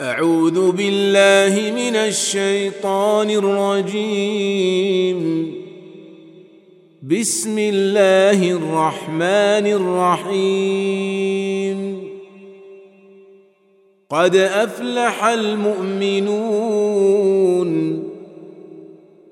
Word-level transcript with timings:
أعوذ 0.00 0.72
بالله 0.72 1.70
من 1.70 1.96
الشيطان 1.96 3.30
الرجيم. 3.30 5.20
بسم 7.02 7.58
الله 7.58 8.50
الرحمن 8.50 9.66
الرحيم. 10.32 12.08
قد 14.10 14.36
أفلح 14.36 15.24
المؤمنون 15.24 16.42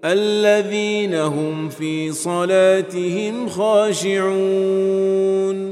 الذين 0.04 1.14
هم 1.14 1.68
في 1.68 2.12
صلاتهم 2.12 3.48
خاشعون. 3.48 5.69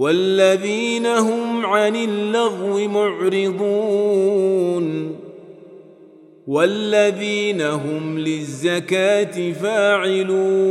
والذين 0.00 1.06
هم 1.06 1.66
عن 1.66 1.96
اللغو 1.96 2.88
معرضون 2.88 4.30
والذين 6.46 7.60
هم 7.60 8.18
للزكاة 8.18 9.52
فاعلون 9.52 10.70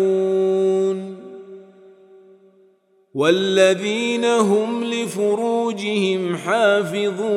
والذين 3.14 4.26
هم 4.26 4.84
لفروجهم 4.84 6.36
حافظون 6.36 7.30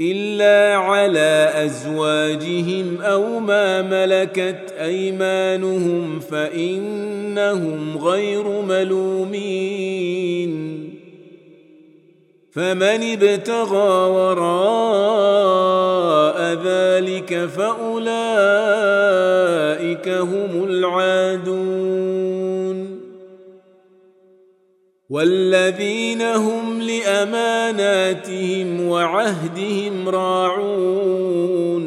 الا 0.00 0.76
على 0.76 1.52
ازواجهم 1.54 3.00
أو 3.00 3.38
ما 3.40 3.82
ملكت 3.82 4.74
ايمانهم 4.80 6.20
فانهم 6.20 7.98
غير 7.98 8.62
ملومين 8.62 10.56
فمن 12.52 13.12
ابتغى 13.22 14.10
وراء 14.10 15.36
ذلك 16.64 17.48
فاولئك 17.56 18.06
هم 20.08 20.64
العادون 20.64 22.15
والذين 25.10 26.22
هم 26.22 26.82
لأماناتهم 26.82 28.48
وعهدهم 28.88 30.08
راعون 30.08 31.86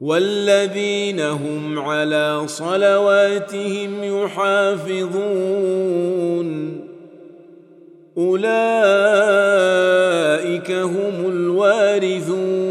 والذين 0.00 1.20
هم 1.20 1.78
على 1.78 2.42
صلواتهم 2.46 4.04
يحافظون 4.24 5.26
أولئك 8.18 9.10
هم 10.70 11.26
الوارثون 11.26 12.66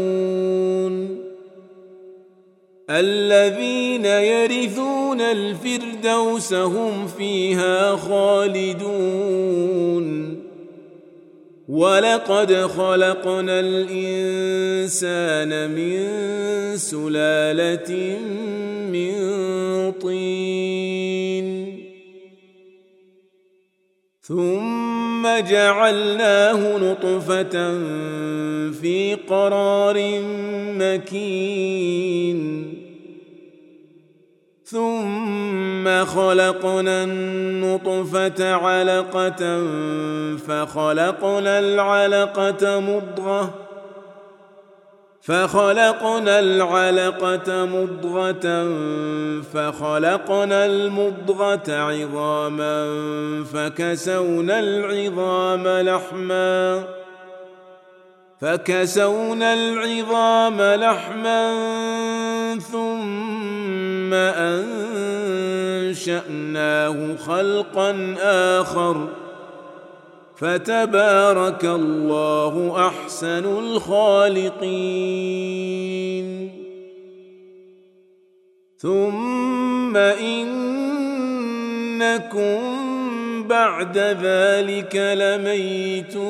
الذين 2.90 4.04
يرثون 4.04 4.95
الفردوس 5.20 6.52
هم 6.52 7.06
فيها 7.06 7.96
خالدون. 7.96 9.26
ولقد 11.68 12.52
خلقنا 12.52 13.60
الانسان 13.60 15.50
من 15.70 16.06
سلاله 16.76 18.18
من 18.92 19.12
طين. 19.92 21.46
ثم 24.22 25.22
جعلناه 25.38 26.78
نطفه 26.78 27.52
في 28.70 29.16
قرار 29.28 30.20
مكين. 30.78 32.75
ثم 34.66 36.04
خلقنا 36.04 37.04
النطفة 37.04 38.54
علقة 38.54 39.60
فخلقنا 40.36 41.58
العلقة 41.58 42.80
مضغة 42.80 43.54
فخلقنا 45.22 46.38
العلقة 46.38 47.64
مضغة 47.64 48.66
فخلقنا 49.54 50.66
المضغة 50.66 51.72
عظاما 51.72 52.86
فكسونا 53.52 54.60
العظام 54.60 55.68
لحما 55.68 56.95
فكسونا 58.40 59.54
العظام 59.54 60.60
لحما 60.60 61.52
ثم 62.58 64.14
أنشأناه 65.84 67.16
خلقا 67.16 68.14
آخر. 68.60 69.08
فتبارك 70.36 71.64
الله 71.64 72.86
أحسن 72.88 73.44
الخالقين. 73.58 74.66
ثم 78.78 79.96
إنكم 79.96 80.76
بعد 83.48 83.98
ذلك 83.98 84.96
لميتون. 84.96 86.26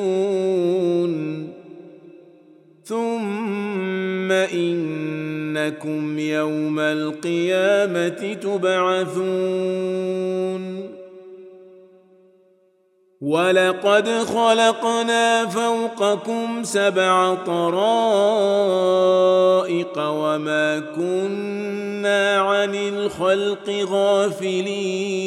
ثم 2.87 4.33
انكم 4.33 6.19
يوم 6.19 6.79
القيامه 6.79 8.35
تبعثون 8.43 9.87
ولقد 13.21 14.09
خلقنا 14.09 15.47
فوقكم 15.47 16.63
سبع 16.63 17.35
طرائق 17.35 17.69
وما 19.99 20.79
كنا 20.97 22.39
عن 22.39 22.75
الخلق 22.75 23.71
غافلين 23.91 25.27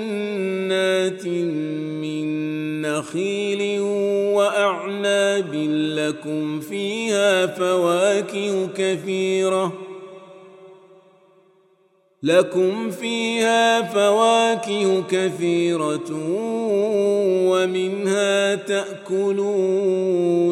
من 2.01 2.81
نخيل 2.81 3.81
وأعناب 4.35 5.53
لكم 5.95 6.59
فيها 6.59 7.45
فواكه 7.45 8.67
كثيرة 8.77 9.73
لكم 12.23 12.89
فيها 12.89 13.81
فواكه 13.81 15.03
كثيرة 15.09 16.11
ومنها 17.51 18.55
تأكلون 18.55 20.51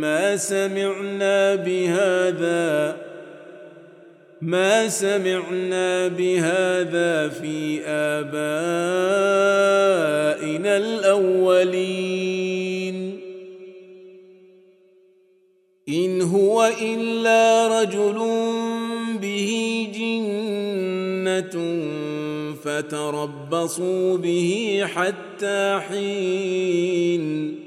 ما 0.00 0.36
سمعنا 0.36 1.54
بهذا 1.54 2.96
ما 4.40 4.88
سمعنا 4.88 6.08
بهذا 6.08 7.28
في 7.28 7.80
آبائنا 7.86 8.36
الأولين. 10.76 12.18
إن 15.88 16.22
هو 16.22 16.70
إلا 16.82 17.80
رجل 17.82 18.18
به 19.20 19.88
جنة 19.94 21.54
فتربصوا 22.64 24.16
به 24.16 24.82
حتى 24.94 25.80
حين. 25.88 27.57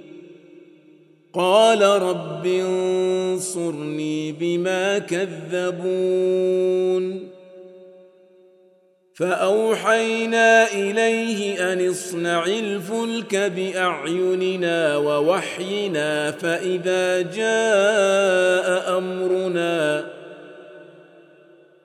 قال 1.33 1.81
رب 1.81 2.45
انصرني 2.45 4.31
بما 4.31 4.99
كذبون. 4.99 6.61
فأوحينا 9.21 10.73
إليه 10.73 11.73
أن 11.73 11.89
اصنع 11.89 12.45
الفلك 12.45 13.35
بأعيننا 13.35 14.97
ووحينا 14.97 16.31
فإذا 16.31 17.21
جاء 17.21 18.97
أمرنا 18.97 20.05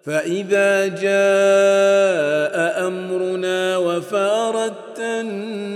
فإذا 0.05 0.87
جاء 0.87 2.87
أمرنا 2.87 3.77
وفارت 3.77 4.99
النور 4.99 5.76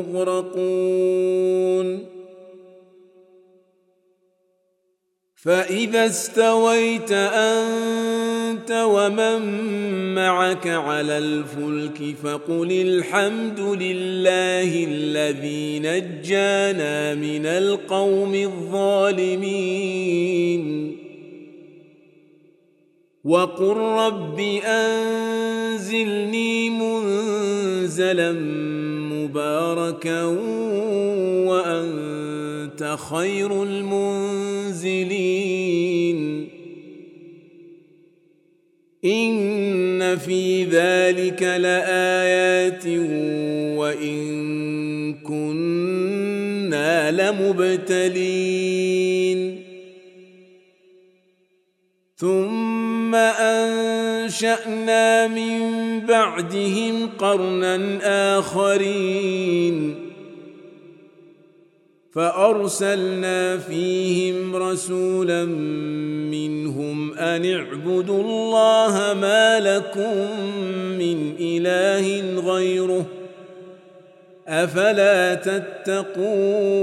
مغرقون. 0.00 1.86
فإذا 5.34 6.06
استويت 6.06 7.12
أنت 7.12 8.70
ومن 8.70 9.40
معك 10.14 10.66
على 10.66 11.18
الفلك 11.18 12.16
فقل 12.22 12.72
الحمد 12.72 13.60
لله 13.60 14.84
الذي 14.84 15.78
نجانا 15.78 17.14
من 17.14 17.46
القوم 17.46 18.34
الظالمين. 18.34 19.46
وقل 23.24 23.76
رب 23.76 24.40
أنزلني 24.64 26.70
منزلا 26.70 28.32
مباركا 29.26 30.24
وأنت 31.46 32.96
خير 33.10 33.62
المنزلين. 33.62 34.96
إن 39.04 40.16
في 40.16 40.64
ذلك 40.64 41.42
لآيات 41.42 42.86
وإن 43.78 45.14
كنا 45.14 47.10
لمبتلين. 47.10 48.46
ثم 52.16 53.14
انشانا 54.26 55.28
من 55.28 55.60
بعدهم 56.00 57.08
قرنا 57.18 57.78
اخرين 58.38 60.06
فارسلنا 62.12 63.56
فيهم 63.58 64.56
رسولا 64.56 65.44
منهم 66.34 67.14
ان 67.14 67.54
اعبدوا 67.54 68.20
الله 68.22 69.14
ما 69.20 69.60
لكم 69.60 70.40
من 70.98 71.34
اله 71.40 72.40
غيره 72.40 73.06
افلا 74.48 75.34
تتقون 75.34 76.76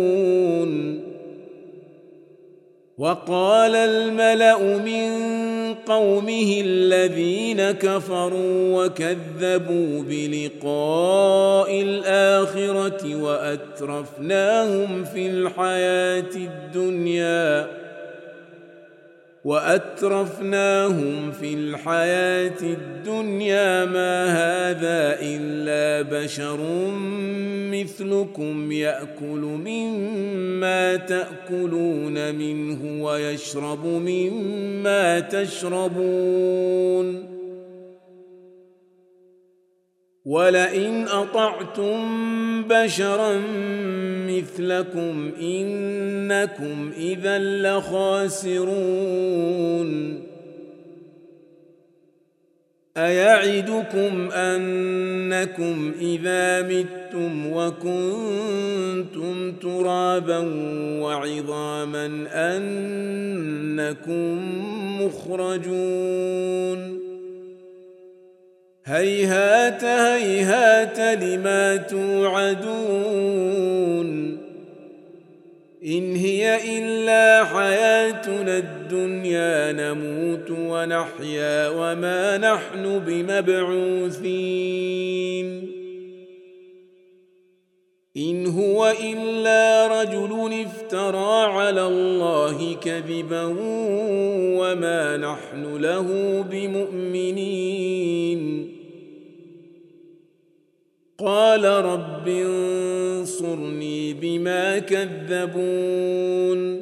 وقال 2.98 3.76
الملا 3.76 4.78
من 4.78 5.33
قومه 5.86 6.62
الذين 6.66 7.72
كفروا 7.72 8.86
وكذبوا 8.86 10.04
بلقاء 10.04 11.82
الآخرة 11.82 13.16
وأترفناهم 13.16 15.04
في 15.04 15.28
الحياة 15.28 16.36
الدنيا 16.36 17.83
وأترفناهم 19.44 21.32
في 21.32 21.54
الحياة 21.54 22.62
الدنيا 22.62 23.86
ما 23.86 24.26
هذا 24.26 25.18
إلا 25.22 26.02
بشر 26.02 26.60
مثلكم 27.72 28.72
يأكل 28.72 29.60
مما 29.66 30.96
تأكلون 30.96 32.36
منه 32.36 33.04
ويشرب 33.04 33.86
مما 33.86 35.20
تشربون 35.20 37.33
ولئن 40.26 41.08
أطعتم 41.08 42.64
بشرا 42.64 43.42
مثلكم 44.28 45.32
إنكم 45.42 46.92
إذا 46.98 47.40
لخاسرون. 47.40 48.64
أيعدكم 52.98 54.32
أنكم 54.32 55.92
إذا 56.02 56.62
متم 56.62 57.52
وكنتم 57.52 59.52
ترابا 59.52 60.40
وعظاما 61.02 62.28
أنكم 62.34 64.40
مخرجون. 65.02 67.03
هيهات 68.86 69.84
هيهات 69.84 71.00
لما 71.24 71.76
توعدون 71.78 73.24
إن 75.86 76.16
هي 76.16 76.80
إلا 76.80 77.44
حياتنا 77.44 78.58
الدنيا 78.58 79.72
نموت 79.72 80.52
ونحيا 80.52 81.70
وما 81.70 82.38
نحن 82.38 83.00
بمبعوثين. 83.00 84.54
إن 88.18 88.46
هو 88.46 88.94
إلا 89.04 89.88
رجل 90.02 90.66
افترى 90.66 91.44
على 91.52 91.88
الله 91.88 92.76
كذبا 92.84 93.44
وما 94.60 95.18
نحن 95.18 95.76
له 95.76 96.08
بمؤمنين. 96.52 97.83
قال 101.26 101.66
رب 101.66 102.28
انصرني 102.28 104.14
بما 104.14 104.80
كذبون. 104.80 106.82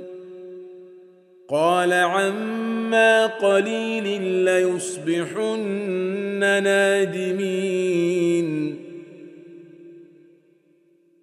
قال 1.49 1.93
عما 1.93 3.25
قليل 3.25 4.21
ليصبحن 4.21 6.39
نادمين. 6.63 8.77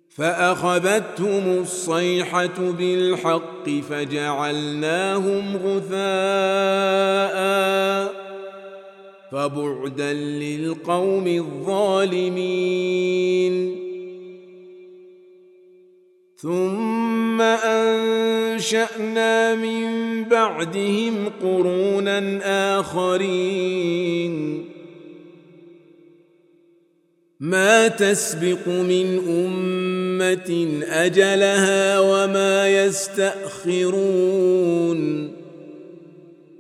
فأخذتهم 0.09 1.61
الصيحة 1.61 2.73
بالحق 2.79 3.71
فجعلناهم 3.91 5.57
غثاء. 5.57 5.99
فبعدا 9.33 10.13
للقوم 10.13 11.27
الظالمين. 11.27 11.79
ثم 16.37 17.43
أنشأنا 17.43 19.55
من 19.55 20.25
بعدهم 20.25 21.15
قرونا 21.43 22.41
آخرين. 22.81 24.65
ما 27.41 27.89
تسبق 27.89 28.69
من 28.69 29.19
أمة 29.29 30.83
أجلها 30.89 32.01
وما 32.01 32.85
يستأخرون. 32.85 34.99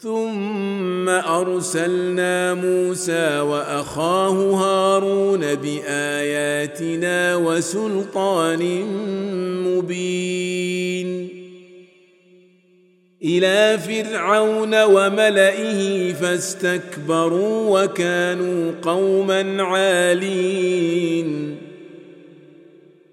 ثم 0.00 1.08
أرسلنا 1.08 2.54
موسى 2.54 3.40
وأخاه 3.40 4.30
هارون 4.30 5.54
بآياتنا 5.54 7.36
وسلطان 7.36 8.82
مبين. 9.66 11.28
إلى 13.24 13.78
فرعون 13.78 14.82
وملئه 14.84 16.12
فاستكبروا 16.12 17.84
وكانوا 17.84 18.72
قوما 18.82 19.62
عالين. 19.62 21.56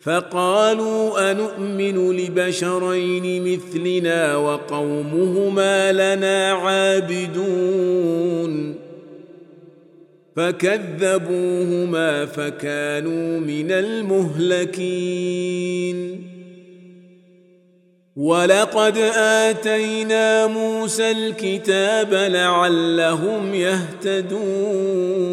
فقالوا 0.06 1.32
انومن 1.32 2.18
لبشرين 2.18 3.54
مثلنا 3.54 4.36
وقومهما 4.36 5.92
لنا 5.92 6.52
عابدون. 6.52 7.96
فكذبوهما 10.36 12.26
فكانوا 12.26 13.40
من 13.40 13.72
المهلكين. 13.72 14.76
ولقد 18.16 18.98
آتينا 19.18 20.48
موسى 20.48 21.12
الكتاب 21.12 22.14
لعلهم 22.14 23.54
يهتدون. 23.54 25.26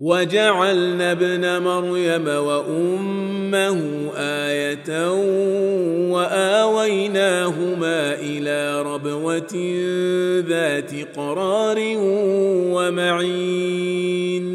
وجعلنا 0.00 1.12
ابن 1.12 1.62
مريم 1.62 2.28
وأمه 2.28 4.10
آية 4.16 5.10
وآويناهما 6.12 8.14
إلى 8.14 8.82
ربوة 8.82 9.54
ذات 10.48 11.16
قرار 11.16 11.78
ومعين. 12.76 14.46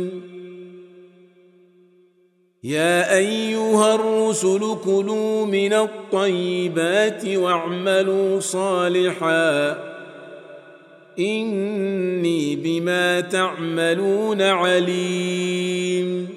يا 2.63 3.17
أيها 3.17 3.95
الرسل 3.95 4.77
كلوا 4.85 5.45
من 5.45 5.73
الطيبات 5.73 7.25
واعملوا 7.25 8.39
صالحا 8.39 9.90
إني 11.21 12.55
بما 12.55 13.19
تعملون 13.19 14.41
عليم. 14.41 16.27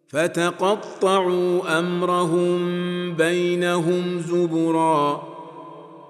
فتقطعوا 0.08 1.80
أمرهم 1.80 2.60
بينهم 3.16 4.20
زبرا. 4.20 5.33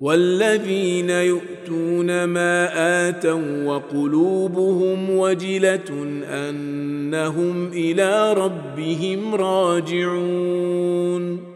والذين 0.00 1.10
يؤتون 1.10 2.24
ما 2.24 2.70
آتوا 3.08 3.64
وقلوبهم 3.64 5.10
وجلة 5.10 6.20
أنهم 6.24 7.72
إلى 7.72 8.32
ربهم 8.32 9.34
راجعون. 9.34 11.48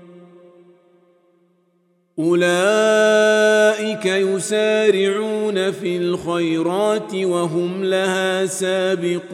أولئك 2.18 4.06
يسارعون 4.06 5.70
في 5.70 5.96
الخيرات 5.96 7.14
وهم 7.14 7.84
لها 7.84 8.46
سابقون. 8.46 9.32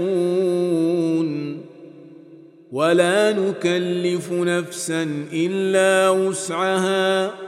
ولا 2.72 3.32
نكلف 3.32 4.32
نفسا 4.32 5.26
إلا 5.32 6.10
وسعها. 6.10 7.47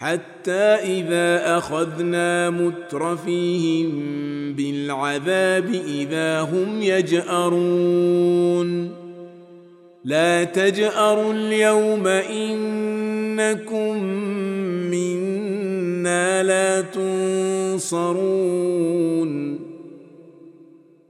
حتى 0.00 0.52
إذا 0.96 1.58
أخذنا 1.58 2.50
مترفيهم 2.50 3.92
بالعذاب 4.54 5.68
إذا 5.86 6.40
هم 6.40 6.82
يجأرون. 6.82 8.70
لا 10.04 10.44
تجأروا 10.44 11.32
اليوم 11.32 12.06
إنكم 12.06 14.02
منا 14.90 16.42
لا 16.42 16.80
تنصرون. 16.80 18.30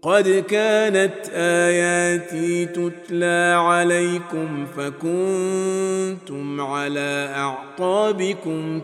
قد 0.02 0.45
كانت 0.49 1.14
آياتي 1.33 2.66
تتلى 2.66 3.54
عليكم 3.57 4.66
فكنتم 4.76 6.61
على 6.61 7.33
أعقابكم 7.37 8.80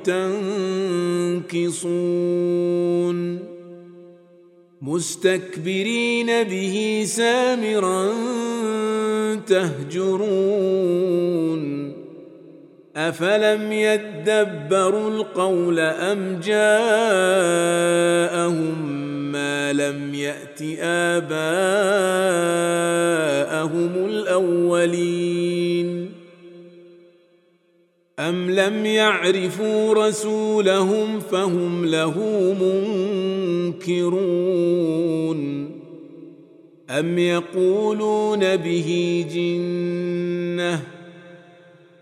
تنكصون. 1.47 3.39
مستكبرين 4.83 6.27
به 6.43 7.05
سامرا 7.07 8.13
تهجرون. 9.47 10.87
افلم 12.97 13.73
يدبروا 13.73 15.11
القول 15.11 15.81
ام 15.81 16.41
جاءهم 16.45 16.67
ما 19.33 19.73
لم 19.73 20.15
يات 20.15 20.63
اباءهم 20.81 21.37
الاولين 24.07 26.13
ام 28.19 28.51
لم 28.51 28.87
يعرفوا 28.87 30.07
رسولهم 30.07 31.21
فهم 31.21 31.87
له 31.87 32.15
منكرون 33.81 35.71
ام 36.91 37.19
يقولون 37.19 38.57
به 38.57 39.25
جنه 39.35 40.96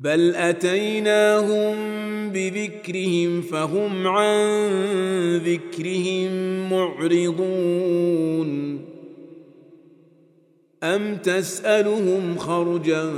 بل 0.00 0.34
اتيناهم 0.36 1.76
بذكرهم 2.30 3.42
فهم 3.42 4.06
عن 4.06 4.56
ذكرهم 5.36 6.32
معرضون 6.70 8.48
ام 10.82 11.16
تسالهم 11.16 12.38
خرجا 12.38 13.10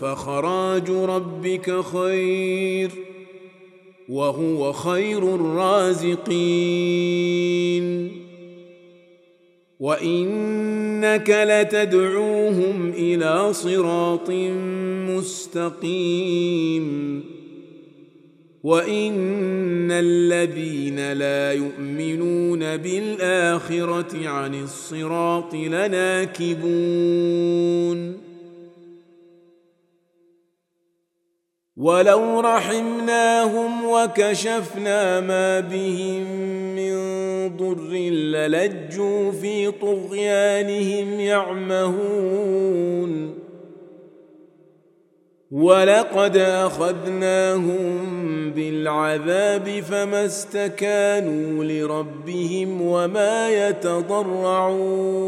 فخراج 0.00 0.90
ربك 0.90 1.80
خير 1.84 2.90
وهو 4.08 4.72
خير 4.72 5.34
الرازقين 5.34 6.28
وانك 9.80 11.30
لتدعوهم 11.30 12.90
إلى 12.90 13.52
صراط 13.52 14.30
مستقيم 15.10 16.88
وان 18.64 19.90
الذين 19.90 21.12
لا 21.12 21.52
يؤمنون 21.52 22.76
بالاخره 22.76 24.28
عن 24.28 24.62
الصراط 24.62 25.54
لناكبون 25.54 26.98
ولو 31.76 32.40
رحمناهم 32.40 33.84
وكشفنا 33.84 35.20
ما 35.20 35.60
بهم 35.60 36.22
من 36.76 37.17
ضر 37.48 37.92
للجوا 38.10 39.32
في 39.32 39.70
طغيانهم 39.70 41.20
يعمهون. 41.20 42.68
ولقد 45.50 46.36
أخذناهم 46.36 47.88
بالعذاب 48.50 49.80
فما 49.80 50.26
استكانوا 50.26 51.64
لربهم 51.64 52.82
وما 52.82 53.68
يتضرعون. 53.68 55.18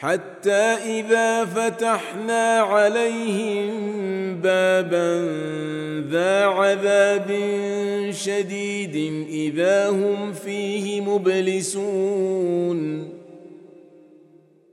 حتى 0.00 0.76
إذا 1.00 1.44
فتحنا 1.44 2.58
عليهم 2.60 3.70
بابا 4.40 5.28
ذا 6.10 6.44
عذاب 6.44 7.30
شديد 8.10 9.26
إذا 9.28 9.90
هم 9.90 10.32
فيه 10.32 11.00
مبلسون. 11.00 12.80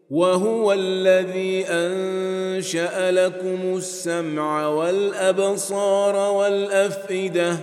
وهو 0.09 0.73
الذي 0.73 1.65
أنشأ 1.69 3.11
لكم 3.11 3.77
السمع 3.77 4.67
والأبصار 4.67 6.15
والأفئدة 6.31 7.57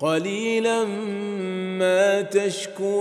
قليلا 0.00 0.84
ما 1.78 2.22
تشكرون. 2.22 3.00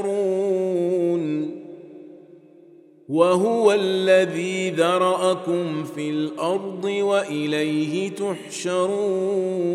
وهو 3.10 3.72
الذي 3.72 4.70
ذرأكم 4.70 5.84
في 5.84 6.10
الأرض 6.10 6.86
وإليه 6.86 8.10
تحشرون. 8.10 9.70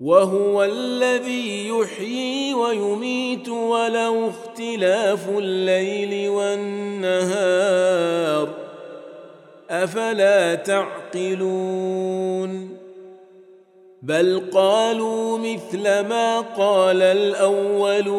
وهو 0.00 0.64
الذي 0.64 1.68
يحيي 1.68 2.54
ويميت 2.54 3.48
وله 3.48 4.28
اختلاف 4.28 5.28
الليل 5.28 6.28
والنهار. 6.28 7.28
أفلا 9.70 10.54
تعقلون؟ 10.54 11.98
بل 14.02 14.42
قالوا 14.52 15.38
مثل 15.38 15.82
ما 15.82 16.40
قال 16.40 17.02
الأولون. 17.02 18.18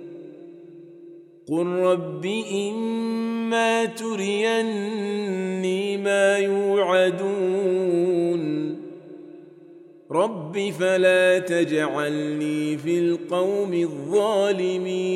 قل 1.51 1.67
رب 1.67 2.25
اما 2.51 3.85
تريني 3.85 5.17
ما 5.97 6.37
يوعدون 6.37 7.91
رب 10.11 10.71
فلا 10.79 11.39
تجعلني 11.39 12.77
في 12.77 12.99
القوم 12.99 13.73
الظالمين 13.73 15.11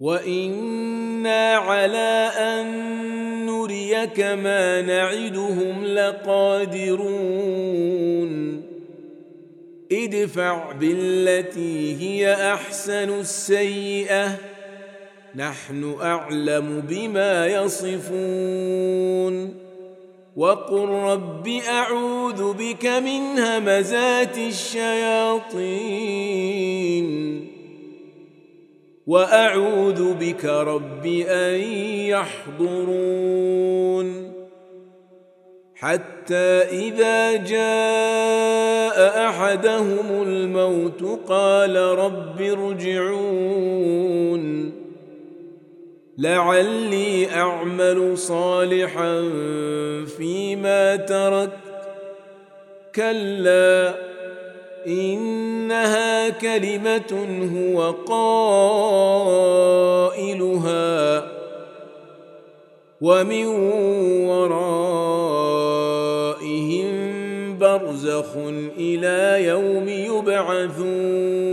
وأنا 0.00 1.54
على 1.54 2.30
ان 2.38 2.66
نريك 3.46 4.20
ما 4.20 4.80
نعدهم 4.80 5.84
لقادرون 5.84 7.44
ادفع 9.92 10.72
بالتي 10.72 11.96
هي 12.00 12.34
أحسن 12.52 13.20
السيئة. 13.20 14.38
نحن 15.34 15.96
أعلم 16.02 16.80
بما 16.80 17.46
يصفون. 17.46 18.04
وقل 20.36 20.88
رب 20.88 21.48
أعوذ 21.48 22.52
بك 22.52 22.86
من 22.86 23.38
همزات 23.38 24.38
الشياطين. 24.38 25.54
وأعوذ 29.06 30.14
بك 30.14 30.44
رب 30.44 31.06
أن 31.28 31.60
يحضرون. 32.60 34.33
حتى 35.84 36.48
إذا 36.72 37.36
جاء 37.36 38.96
أحدهم 39.28 40.22
الموت 40.22 41.20
قال 41.28 41.76
رب 41.76 42.42
ارجعون. 42.42 44.44
لعلي 46.18 47.34
أعمل 47.34 48.18
صالحا 48.18 49.30
فيما 50.18 50.96
تركت 50.96 51.50
كلا 52.94 53.94
إنها 54.86 56.28
كلمة 56.28 57.26
هو 57.56 57.90
قائلها. 57.90 59.34
ومن 63.00 63.46
ورائهم 64.26 64.93
برزخ 67.84 68.36
إلى 68.78 69.44
يوم 69.44 69.88
يبعثون. 69.88 71.44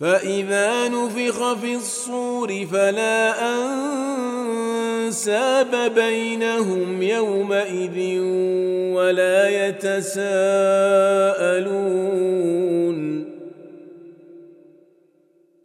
فإذا 0.00 0.88
نفخ 0.88 1.52
في 1.54 1.74
الصور 1.74 2.66
فلا 2.72 3.34
أنساب 5.06 5.92
بينهم 5.94 7.02
يومئذ 7.02 8.20
ولا 8.94 9.68
يتساءلون. 9.68 10.10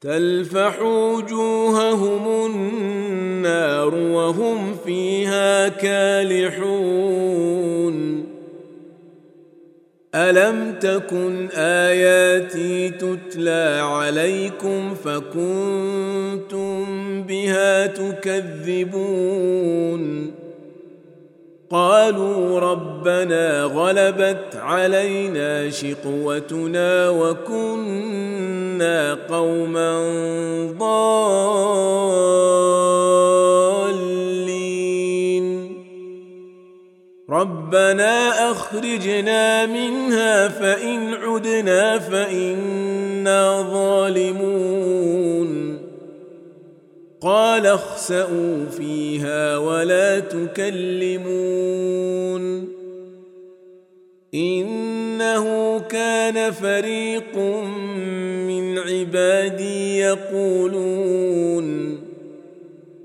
تلفح 0.00 0.82
وجوههم 0.82 2.46
النار 2.46 3.94
وهم 3.94 4.76
فيها 4.86 5.68
كالحون. 5.68 7.46
ألم 10.14 10.74
تكن 10.80 11.48
آياتي 11.56 12.90
تتلى 12.90 13.80
عليكم 13.82 14.94
فكنتم 14.94 16.84
بها 17.22 17.86
تكذبون؟ 17.86 19.16
قالوا 21.70 22.60
ربنا 22.60 23.62
غلبت 23.62 24.56
علينا 24.56 25.70
شقوتنا 25.70 27.08
وكنا 27.08 28.65
قوما 29.14 29.98
ضالين. 30.78 32.06
ربنا 37.30 38.50
أخرجنا 38.50 39.66
منها 39.66 40.48
فإن 40.48 41.14
عدنا 41.14 41.98
فإنا 41.98 43.62
ظالمون. 43.72 45.78
قال 47.20 47.66
اخسئوا 47.66 48.66
فيها 48.76 49.58
ولا 49.58 50.20
تكلمون. 50.20 51.96
إنه 54.34 55.78
كان 55.78 56.52
فريق 56.52 57.38
عبادي 58.78 59.98
يقولون 59.98 61.66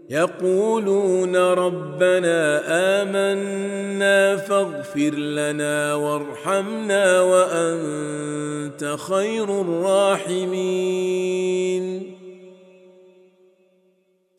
يقولون 0.10 1.36
ربنا 1.36 2.62
آمنا 3.02 4.38
فاغفر 4.38 5.16
لنا 5.16 5.96
وارحمنا 5.96 7.22
وأنت 7.22 8.96
خير 8.98 9.62
الراحمين. 9.62 11.02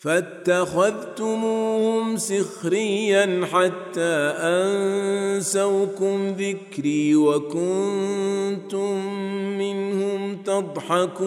فاتخذتموهم 0.02 2.06
سخريا 2.16 3.46
حتى 3.52 4.14
أنسوكم 4.38 6.34
ذكري 6.38 7.16
وكنتم 7.16 9.14
منهم 9.58 10.42
تضحكون. 10.42 11.22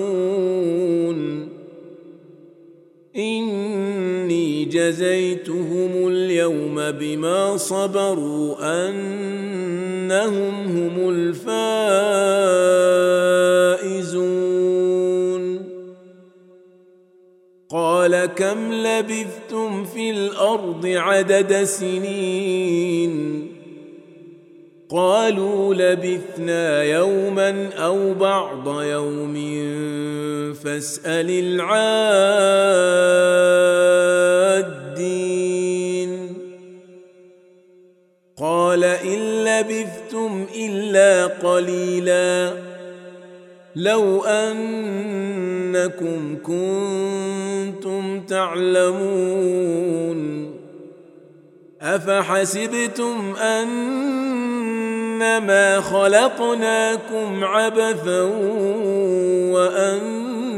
إني 3.15 4.65
جزيتهم 4.65 6.07
اليوم 6.07 6.91
بما 6.91 7.57
صبروا 7.57 8.55
أنهم 8.89 10.77
هم 10.77 11.09
الفائزون. 11.09 12.94
قال 18.05 18.25
كم 18.25 18.73
لبثتم 18.73 19.85
في 19.85 20.09
الأرض 20.09 20.85
عدد 20.85 21.63
سنين 21.63 23.47
قالوا 24.89 25.73
لبثنا 25.73 26.83
يوما 26.83 27.69
أو 27.73 28.13
بعض 28.13 28.81
يوم 28.81 29.35
فاسال 30.53 31.29
العادين 31.29 31.85
قال 38.37 38.83
ان 38.83 39.45
لبثتم 39.45 40.45
الا 40.55 41.25
قليلا 41.25 42.53
لو 43.75 44.23
انكم 45.75 46.37
كنتم 46.43 48.21
تعلمون 48.21 49.75
أفحسبتم 51.81 53.35
أنما 53.35 54.61
خلقناكم 55.81 57.43
عبثا 57.43 58.21
وأنكم 59.53 60.53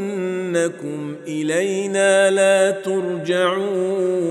إلينا 1.27 2.31
لا 2.31 2.71
ترجعون 2.71 4.27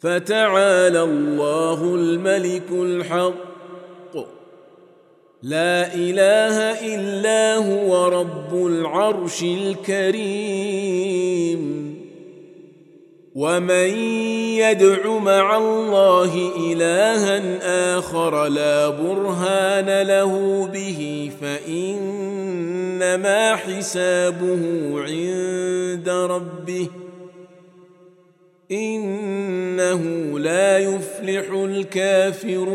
فتعالى 0.00 1.02
الله 1.02 1.94
الملك 1.94 2.70
الحق 2.72 3.53
لا 5.44 5.94
إله 5.94 6.56
إلا 6.94 7.56
هو 7.56 8.08
رب 8.08 8.66
العرش 8.66 9.42
الكريم. 9.42 10.74
ومن 13.34 13.88
يدع 14.56 15.18
مع 15.18 15.56
الله 15.56 16.52
إلها 16.72 17.98
آخر 17.98 18.46
لا 18.48 18.88
برهان 18.88 20.02
له 20.02 20.66
به 20.66 21.30
فإنما 21.40 22.76
حسابه 23.56 24.62
عند 25.02 26.08
ربه. 26.08 26.88
إنه 28.70 30.02
لا 30.38 30.78
يفلح 30.78 31.50
الكافرون. 31.52 32.74